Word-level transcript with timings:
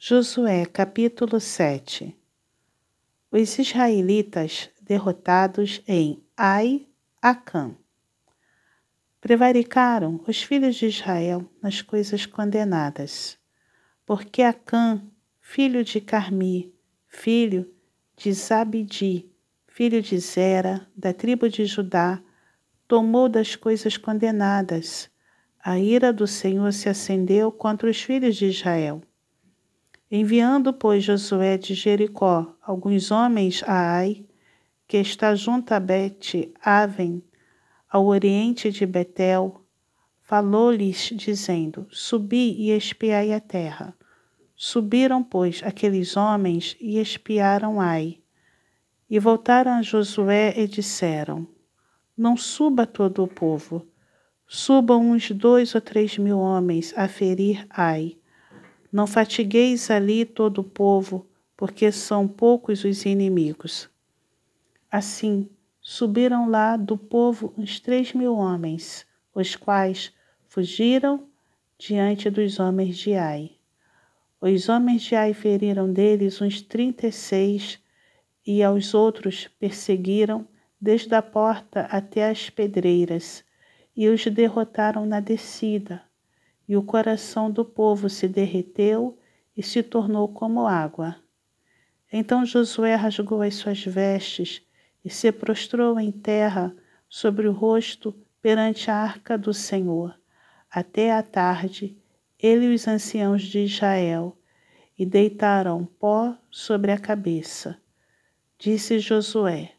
Josué 0.00 0.64
capítulo 0.64 1.40
7 1.40 2.16
Os 3.32 3.58
israelitas 3.58 4.70
derrotados 4.80 5.82
em 5.88 6.22
Ai, 6.36 6.86
Acã. 7.20 7.74
Prevaricaram 9.20 10.20
os 10.24 10.40
filhos 10.40 10.76
de 10.76 10.86
Israel 10.86 11.50
nas 11.60 11.82
coisas 11.82 12.26
condenadas, 12.26 13.36
porque 14.06 14.42
Acã, 14.42 15.02
filho 15.40 15.82
de 15.82 16.00
Carmi, 16.00 16.72
filho 17.08 17.68
de 18.16 18.32
Zabidi, 18.32 19.28
filho 19.66 20.00
de 20.00 20.16
Zera, 20.20 20.86
da 20.96 21.12
tribo 21.12 21.48
de 21.48 21.64
Judá, 21.64 22.22
tomou 22.86 23.28
das 23.28 23.56
coisas 23.56 23.96
condenadas. 23.96 25.10
A 25.58 25.76
ira 25.76 26.12
do 26.12 26.28
Senhor 26.28 26.72
se 26.72 26.88
acendeu 26.88 27.50
contra 27.50 27.90
os 27.90 28.00
filhos 28.00 28.36
de 28.36 28.46
Israel 28.46 29.02
Enviando, 30.10 30.72
pois, 30.72 31.04
Josué 31.04 31.58
de 31.58 31.74
Jericó 31.74 32.56
alguns 32.62 33.10
homens 33.10 33.62
a 33.66 33.98
Ai, 33.98 34.24
que 34.86 34.96
está 34.96 35.34
junto 35.34 35.74
a 35.74 35.78
Bet-Aven, 35.78 37.22
ao 37.90 38.06
oriente 38.06 38.70
de 38.70 38.86
Betel, 38.86 39.60
falou-lhes, 40.22 41.10
dizendo: 41.14 41.86
Subi 41.90 42.54
e 42.58 42.70
espiai 42.70 43.34
a 43.34 43.40
terra. 43.40 43.94
Subiram, 44.56 45.22
pois, 45.22 45.60
aqueles 45.62 46.16
homens 46.16 46.74
e 46.80 46.98
espiaram 46.98 47.78
Ai. 47.78 48.18
E 49.10 49.18
voltaram 49.18 49.72
a 49.72 49.82
Josué 49.82 50.54
e 50.56 50.66
disseram: 50.66 51.46
Não 52.16 52.34
suba 52.34 52.86
todo 52.86 53.22
o 53.22 53.28
povo, 53.28 53.86
subam 54.46 55.10
uns 55.10 55.30
dois 55.30 55.74
ou 55.74 55.82
três 55.82 56.16
mil 56.16 56.38
homens 56.38 56.94
a 56.96 57.06
ferir 57.06 57.66
Ai 57.68 58.17
não 58.92 59.06
fatigueis 59.06 59.90
ali 59.90 60.24
todo 60.24 60.62
o 60.62 60.64
povo, 60.64 61.26
porque 61.56 61.90
são 61.92 62.26
poucos 62.26 62.84
os 62.84 63.04
inimigos. 63.04 63.88
Assim, 64.90 65.48
subiram 65.80 66.48
lá 66.48 66.76
do 66.76 66.96
povo 66.96 67.52
uns 67.56 67.80
três 67.80 68.12
mil 68.12 68.34
homens, 68.34 69.06
os 69.34 69.54
quais 69.56 70.12
fugiram 70.46 71.26
diante 71.78 72.30
dos 72.30 72.58
homens 72.58 72.96
de 72.96 73.14
Ai. 73.14 73.52
Os 74.40 74.68
homens 74.68 75.02
de 75.02 75.14
Ai 75.14 75.34
feriram 75.34 75.92
deles 75.92 76.40
uns 76.40 76.62
trinta 76.62 77.06
e 77.06 77.12
seis, 77.12 77.78
e 78.46 78.62
aos 78.62 78.94
outros 78.94 79.48
perseguiram 79.58 80.46
desde 80.80 81.14
a 81.14 81.20
porta 81.20 81.82
até 81.90 82.30
as 82.30 82.48
pedreiras, 82.48 83.44
e 83.96 84.08
os 84.08 84.24
derrotaram 84.26 85.04
na 85.04 85.20
descida, 85.20 86.02
e 86.68 86.76
o 86.76 86.82
coração 86.82 87.50
do 87.50 87.64
povo 87.64 88.10
se 88.10 88.28
derreteu 88.28 89.18
e 89.56 89.62
se 89.62 89.82
tornou 89.82 90.28
como 90.28 90.66
água. 90.66 91.16
Então 92.12 92.44
Josué 92.44 92.94
rasgou 92.94 93.40
as 93.40 93.54
suas 93.54 93.82
vestes 93.84 94.62
e 95.04 95.08
se 95.08 95.32
prostrou 95.32 95.98
em 95.98 96.12
terra 96.12 96.76
sobre 97.08 97.48
o 97.48 97.52
rosto 97.52 98.14
perante 98.42 98.90
a 98.90 98.96
arca 98.96 99.38
do 99.38 99.54
Senhor, 99.54 100.14
até 100.70 101.12
a 101.12 101.22
tarde, 101.22 101.96
ele 102.38 102.66
e 102.66 102.74
os 102.74 102.86
anciãos 102.86 103.42
de 103.42 103.60
Israel, 103.60 104.36
e 104.98 105.06
deitaram 105.06 105.84
pó 105.84 106.36
sobre 106.50 106.92
a 106.92 106.98
cabeça. 106.98 107.78
Disse 108.58 108.98
Josué: 108.98 109.72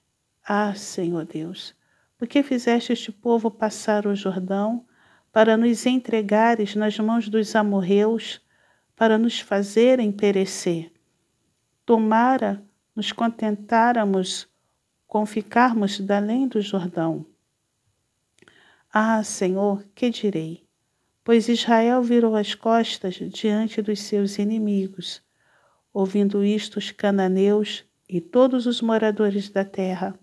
Ah, 0.44 0.74
Senhor 0.74 1.26
Deus, 1.26 1.76
por 2.18 2.28
que 2.28 2.42
fizeste 2.42 2.94
este 2.94 3.12
povo 3.12 3.52
passar 3.52 4.08
o 4.08 4.16
Jordão 4.16 4.86
para 5.40 5.56
nos 5.56 5.86
entregares 5.86 6.76
nas 6.76 7.00
mãos 7.00 7.30
dos 7.30 7.56
amorreus, 7.56 8.42
para 8.94 9.18
nos 9.18 9.40
fazerem 9.40 10.12
perecer. 10.12 10.92
Tomara 11.86 12.62
nos 12.94 13.14
contentáramos 13.14 14.50
com 15.08 15.26
ficarmos 15.26 16.02
além 16.12 16.46
do 16.46 16.60
Jordão. 16.60 17.26
Ah, 18.92 19.24
Senhor, 19.24 19.86
que 19.96 20.10
direi? 20.10 20.66
Pois 21.24 21.48
Israel 21.48 22.04
virou 22.04 22.36
as 22.36 22.54
costas 22.54 23.16
diante 23.16 23.82
dos 23.82 24.02
seus 24.02 24.38
inimigos. 24.40 25.24
Ouvindo 25.94 26.44
isto, 26.44 26.80
os 26.80 26.92
cananeus 26.92 27.86
e 28.10 28.20
todos 28.20 28.66
os 28.66 28.82
moradores 28.82 29.48
da 29.48 29.64
terra 29.64 30.20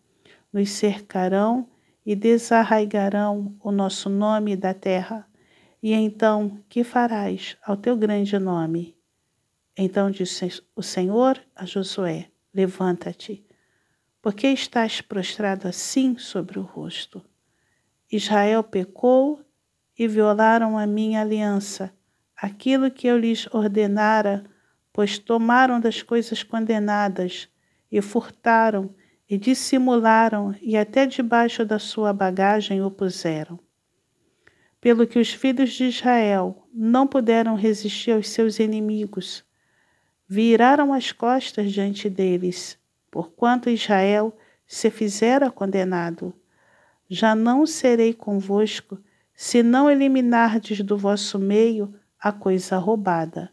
nos 0.52 0.68
cercarão 0.68 1.66
e 2.06 2.14
desarraigarão 2.14 3.56
o 3.60 3.72
nosso 3.72 4.08
nome 4.08 4.54
da 4.54 4.72
terra. 4.72 5.26
E 5.82 5.92
então, 5.92 6.62
que 6.68 6.84
farás 6.84 7.56
ao 7.66 7.76
teu 7.76 7.96
grande 7.96 8.38
nome? 8.38 8.96
Então 9.76 10.08
disse 10.08 10.62
o 10.76 10.82
Senhor 10.82 11.42
a 11.54 11.66
Josué: 11.66 12.30
Levanta-te, 12.54 13.44
porque 14.22 14.46
estás 14.46 15.00
prostrado 15.00 15.66
assim 15.66 16.16
sobre 16.16 16.60
o 16.60 16.62
rosto. 16.62 17.20
Israel 18.10 18.62
pecou 18.62 19.40
e 19.98 20.06
violaram 20.06 20.78
a 20.78 20.86
minha 20.86 21.20
aliança, 21.20 21.92
aquilo 22.36 22.90
que 22.90 23.08
eu 23.08 23.18
lhes 23.18 23.52
ordenara, 23.52 24.44
pois 24.92 25.18
tomaram 25.18 25.80
das 25.80 26.02
coisas 26.02 26.44
condenadas 26.44 27.48
e 27.90 28.00
furtaram 28.00 28.94
e 29.28 29.36
dissimularam 29.36 30.54
e 30.60 30.76
até 30.76 31.06
debaixo 31.06 31.64
da 31.64 31.78
sua 31.78 32.12
bagagem 32.12 32.82
o 32.82 32.90
puseram. 32.90 33.58
Pelo 34.80 35.06
que 35.06 35.18
os 35.18 35.32
filhos 35.32 35.72
de 35.72 35.84
Israel 35.84 36.66
não 36.72 37.06
puderam 37.06 37.56
resistir 37.56 38.12
aos 38.12 38.28
seus 38.28 38.60
inimigos, 38.60 39.44
viraram 40.28 40.92
as 40.92 41.10
costas 41.10 41.72
diante 41.72 42.08
deles, 42.08 42.78
porquanto 43.10 43.70
Israel 43.70 44.36
se 44.66 44.90
fizera 44.90 45.50
condenado. 45.50 46.32
Já 47.08 47.34
não 47.34 47.66
serei 47.66 48.12
convosco, 48.12 48.98
se 49.34 49.62
não 49.62 49.90
eliminardes 49.90 50.80
do 50.80 50.96
vosso 50.96 51.38
meio 51.38 51.94
a 52.18 52.32
coisa 52.32 52.78
roubada. 52.78 53.50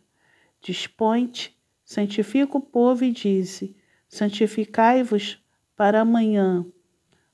Dispõe-te, 0.62 1.58
santifica 1.84 2.58
o 2.58 2.62
povo 2.62 3.04
e 3.04 3.12
dize: 3.12 3.76
Santificai-vos 4.08 5.43
para 5.76 6.02
amanhã, 6.02 6.66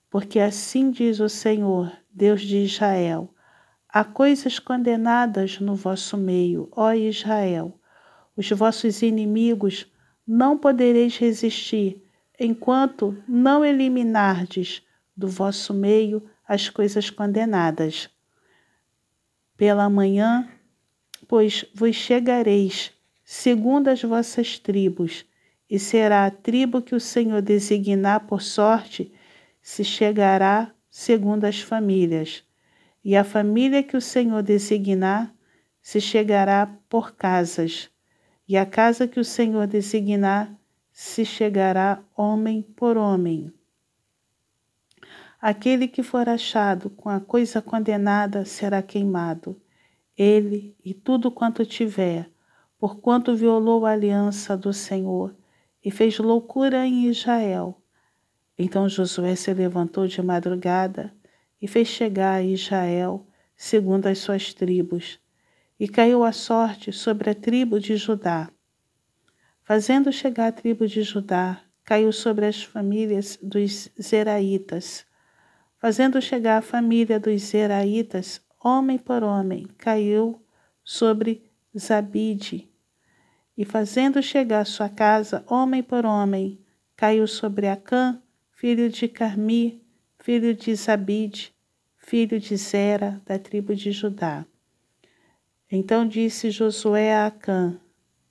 porque 0.09 0.39
assim 0.39 0.91
diz 0.91 1.19
o 1.19 1.29
Senhor, 1.29 1.91
Deus 2.11 2.41
de 2.41 2.57
Israel: 2.57 3.33
há 3.88 4.03
coisas 4.03 4.59
condenadas 4.59 5.59
no 5.59 5.75
vosso 5.75 6.17
meio, 6.17 6.67
ó 6.72 6.94
Israel. 6.94 7.79
Os 8.35 8.49
vossos 8.51 9.01
inimigos 9.01 9.91
não 10.25 10.57
podereis 10.57 11.17
resistir, 11.17 12.03
enquanto 12.39 13.22
não 13.28 13.66
eliminardes 13.66 14.81
do 15.16 15.28
vosso 15.28 15.73
meio 15.73 16.23
as 16.47 16.69
coisas 16.69 17.09
condenadas. 17.09 18.09
Pela 19.57 19.89
manhã, 19.89 20.49
pois 21.28 21.66
vos 21.75 21.95
chegareis, 21.95 22.94
segundo 23.25 23.89
as 23.89 24.01
vossas 24.01 24.57
tribos, 24.57 25.25
e 25.69 25.78
será 25.78 26.25
a 26.25 26.31
tribo 26.31 26.81
que 26.81 26.96
o 26.96 27.00
Senhor 27.00 27.41
designar 27.41 28.22
por 28.25 28.41
sorte, 28.41 29.13
se 29.62 29.84
chegará 29.84 30.74
segundo 30.90 31.46
as 31.46 31.59
famílias, 31.62 32.44
e 33.06 33.16
a 33.16 33.24
família 33.24 33.84
que 33.84 33.96
o 33.96 34.02
Senhor 34.02 34.41
designar 34.41 35.34
se 35.79 36.02
chegará 36.02 36.66
por 36.90 37.16
casas, 37.16 37.90
e 38.47 38.58
a 38.58 38.66
casa 38.66 39.08
que 39.08 39.19
o 39.19 39.25
Senhor 39.25 39.68
designar 39.68 40.52
se 40.91 41.24
chegará 41.24 42.03
homem 42.18 42.63
por 42.63 42.97
homem. 42.97 43.53
Aquele 45.40 45.88
que 45.88 46.02
for 46.02 46.28
achado 46.28 46.90
com 46.90 47.09
a 47.09 47.19
coisa 47.19 47.62
condenada 47.62 48.44
será 48.44 48.81
queimado, 48.81 49.62
ele 50.18 50.75
e 50.84 50.94
tudo 50.94 51.31
quanto 51.31 51.66
tiver, 51.66 52.29
porquanto 52.78 53.35
violou 53.35 53.85
a 53.85 53.91
aliança 53.91 54.58
do 54.58 54.73
Senhor 54.73 55.39
e 55.90 55.91
fez 55.91 56.20
loucura 56.20 56.86
em 56.86 57.08
Israel. 57.08 57.82
Então 58.56 58.88
Josué 58.88 59.36
se 59.36 59.52
levantou 59.52 60.06
de 60.06 60.22
madrugada 60.22 61.12
e 61.59 61.68
fez 61.68 61.88
chegar 61.88 62.36
a 62.36 62.44
Israel 62.44 63.26
segundo 63.56 64.06
as 64.06 64.20
suas 64.20 64.53
tribos, 64.53 65.20
e 65.80 65.88
caiu 65.88 66.24
a 66.24 66.32
sorte 66.32 66.91
sobre 66.94 67.32
a 67.32 67.34
tribo 67.34 67.80
de 67.80 67.97
Judá. 67.97 68.52
Fazendo 69.64 70.12
chegar 70.14 70.50
a 70.50 70.52
tribo 70.52 70.88
de 70.88 71.02
Judá, 71.02 71.59
caiu 71.84 72.12
sobre 72.12 72.46
as 72.46 72.62
famílias 72.62 73.40
dos 73.41 73.90
Zeraitas. 74.00 75.08
Fazendo 75.80 76.22
chegar 76.22 76.59
a 76.59 76.62
família 76.62 77.20
dos 77.20 77.41
Zeraitas, 77.41 78.40
homem 78.64 79.00
por 79.00 79.24
homem, 79.24 79.66
caiu 79.76 80.40
sobre 80.84 81.50
Zabide, 81.76 82.68
e 83.59 83.66
fazendo 83.66 84.23
chegar 84.23 84.66
sua 84.66 84.88
casa, 84.88 85.44
homem 85.46 85.84
por 85.84 86.06
homem, 86.06 86.58
caiu 86.96 87.28
sobre 87.28 87.67
Acã, 87.67 88.23
filho 88.53 88.88
de 88.88 89.06
Carmi, 89.09 89.84
filho 90.17 90.56
de 90.56 90.73
Zabide, 90.73 91.53
filho 91.97 92.40
de 92.40 92.56
Zera, 92.56 93.22
da 93.26 93.38
tribo 93.38 93.76
de 93.76 93.91
Judá. 93.91 94.46
Então 95.70 96.08
disse 96.08 96.52
Josué 96.52 97.14
a 97.14 97.26
Acã: 97.26 97.78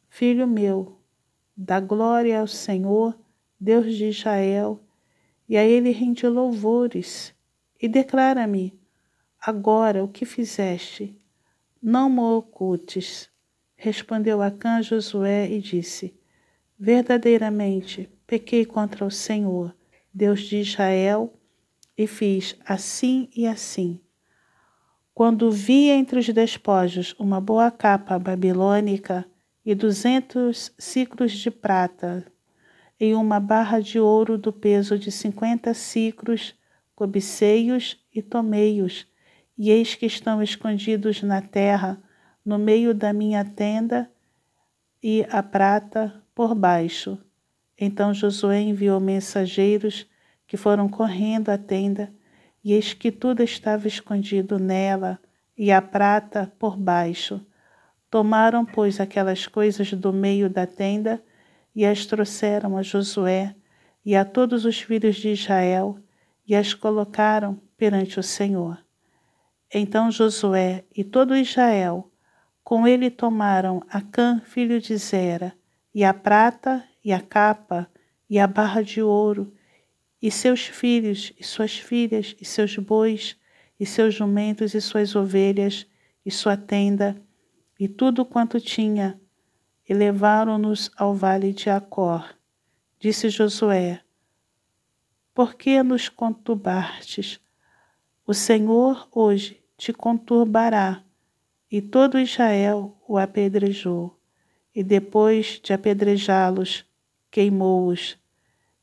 Filho 0.09 0.47
meu, 0.47 0.99
dá 1.55 1.79
glória 1.79 2.41
ao 2.41 2.47
Senhor, 2.47 3.15
Deus 3.61 3.95
de 3.95 4.07
Israel, 4.07 4.83
e 5.47 5.59
a 5.59 5.63
ele 5.63 5.91
rende 5.91 6.27
louvores, 6.27 7.35
e 7.79 7.87
declara-me 7.87 8.81
agora 9.39 10.03
o 10.03 10.09
que 10.09 10.25
fizeste. 10.25 11.21
Não 11.83 12.09
me 12.09 12.23
ocultes. 12.23 13.31
Respondeu 13.81 14.43
Acã 14.43 14.83
Josué 14.83 15.49
e 15.49 15.61
disse: 15.61 16.13
Verdadeiramente 16.77 18.11
pequei 18.27 18.67
contra 18.67 19.05
o 19.05 19.11
Senhor, 19.11 19.73
Deus 20.13 20.41
de 20.41 20.57
Israel, 20.57 21.33
e 21.97 22.05
fiz 22.09 22.57
assim 22.67 23.29
e 23.37 23.47
assim. 23.47 24.01
Quando 25.15 25.49
vi 25.49 25.91
entre 25.91 26.19
os 26.19 26.29
despojos 26.29 27.15
uma 27.21 27.41
boa 27.41 27.71
capa 27.71 28.19
babilônica 28.19 29.25
e 29.65 29.77
duzentos 29.77 30.75
ciclos 30.77 31.31
de 31.31 31.49
prata, 31.49 32.27
e 32.99 33.15
uma 33.15 33.39
barra 33.39 33.79
de 33.79 34.01
ouro 34.01 34.37
do 34.37 34.53
peso 34.53 34.99
de 34.99 35.13
cinquenta 35.13 35.73
ciclos, 35.73 36.53
cobiceios 36.97 38.05
e 38.13 38.21
tomeios, 38.21 39.07
e 39.57 39.71
eis 39.71 39.95
que 39.95 40.07
estão 40.07 40.43
escondidos 40.43 41.23
na 41.23 41.41
terra, 41.41 42.03
no 42.49 42.59
meio 42.59 42.95
da 42.95 43.13
minha 43.13 43.45
tenda, 43.45 44.11
e 45.03 45.27
a 45.31 45.43
prata 45.43 46.25
por 46.35 46.55
baixo. 46.55 47.19
Então 47.79 48.15
Josué 48.15 48.63
enviou 48.63 48.99
mensageiros 48.99 50.07
que 50.47 50.57
foram 50.57 50.89
correndo 50.89 51.51
à 51.51 51.59
tenda 51.59 52.11
e 52.65 52.73
eis 52.73 52.95
que 52.95 53.13
tudo 53.13 53.43
estava 53.43 53.87
escondido 53.87 54.59
nela, 54.59 55.19
e 55.59 55.71
a 55.71 55.83
prata 55.83 56.51
por 56.59 56.75
baixo. 56.75 57.45
Tomaram, 58.11 58.65
pois, 58.65 58.99
aquelas 58.99 59.47
coisas 59.47 59.93
do 59.93 60.11
meio 60.11 60.49
da 60.49 60.67
tenda 60.67 61.23
e 61.77 61.85
as 61.85 62.07
trouxeram 62.07 62.79
a 62.79 62.83
Josué 62.83 63.55
e 64.03 64.17
a 64.17 64.25
todos 64.25 64.65
os 64.65 64.81
filhos 64.81 65.17
de 65.17 65.29
Israel 65.29 65.99
e 66.47 66.57
as 66.57 66.73
colocaram 66.73 67.61
perante 67.77 68.19
o 68.19 68.23
Senhor. 68.23 68.83
Então 69.73 70.11
Josué 70.11 70.87
e 70.97 71.05
todo 71.05 71.37
Israel 71.37 72.08
com 72.69 72.87
ele 72.87 73.11
tomaram 73.11 73.83
Acã, 73.89 74.43
filho 74.45 74.79
de 74.79 74.95
Zera, 74.99 75.55
e 75.95 76.05
a 76.05 76.13
prata, 76.13 76.85
e 77.03 77.15
a 77.15 77.19
capa, 77.19 77.91
e 78.29 78.39
a 78.39 78.47
barra 78.47 78.83
de 78.83 79.01
ouro, 79.01 79.55
e 80.21 80.31
seus 80.31 80.67
filhos, 80.67 81.33
e 81.39 81.43
suas 81.43 81.79
filhas, 81.79 82.37
e 82.39 82.45
seus 82.45 82.77
bois, 82.77 83.39
e 83.81 83.87
seus 83.87 84.15
jumentos, 84.15 84.75
e 84.75 84.83
suas 84.83 85.17
ovelhas, 85.17 85.87
e 86.27 86.31
sua 86.31 86.59
tenda, 86.59 87.17
e 87.81 87.89
tudo 87.89 88.23
quanto 88.23 88.61
tinha, 88.61 89.19
e 89.89 89.95
levaram-nos 89.95 90.91
ao 90.95 91.15
vale 91.15 91.55
de 91.55 91.71
Acor. 91.71 92.35
Disse 93.01 93.31
Josué: 93.31 94.03
Por 95.33 95.55
que 95.55 95.83
nos 95.83 96.11
conturbastes? 96.11 97.41
O 98.27 98.35
Senhor 98.35 99.09
hoje 99.11 99.59
te 99.79 99.91
conturbará. 99.91 101.08
E 101.71 101.83
todo 101.83 102.19
Israel 102.19 102.97
o 103.07 103.19
apedrejou, 103.19 104.19
e 104.75 104.83
depois 104.83 105.61
de 105.63 105.73
apedrejá-los, 105.73 106.85
queimou-os 107.31 108.19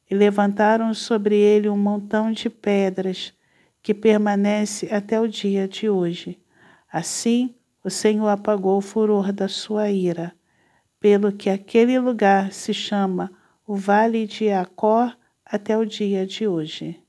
e 0.10 0.14
levantaram 0.14 0.94
sobre 0.94 1.36
ele 1.36 1.68
um 1.68 1.78
montão 1.78 2.32
de 2.32 2.50
pedras 2.50 3.34
que 3.82 3.94
permanece 3.94 4.94
até 4.94 5.20
o 5.20 5.28
dia 5.28 5.68
de 5.68 5.90
hoje. 5.90 6.40
Assim, 6.92 7.56
o 7.84 7.90
Senhor 7.90 8.28
apagou 8.28 8.78
o 8.78 8.82
furor 8.82 9.32
da 9.32 9.48
sua 9.48 9.90
ira, 9.90 10.34
pelo 11.00 11.32
que 11.32 11.50
aquele 11.50 12.00
lugar 12.00 12.52
se 12.52 12.74
chama 12.74 13.32
o 13.66 13.76
Vale 13.76 14.28
de 14.28 14.50
Acor 14.50 15.16
até 15.46 15.78
o 15.78 15.86
dia 15.86 16.26
de 16.26 16.48
hoje. 16.48 17.00